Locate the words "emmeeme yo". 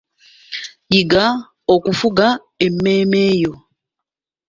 2.65-3.53